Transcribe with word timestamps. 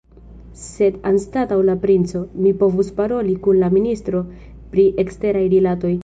Sed 0.59 0.95
anstataŭ 1.09 1.57
la 1.65 1.75
princo, 1.83 2.21
mi 2.45 2.53
povus 2.63 2.89
paroli 2.99 3.35
kun 3.47 3.59
la 3.65 3.69
ministro 3.75 4.23
pri 4.75 4.87
eksteraj 5.05 5.45
rilatoj. 5.53 5.93